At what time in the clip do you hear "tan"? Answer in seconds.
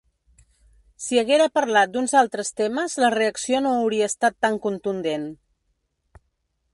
4.47-4.57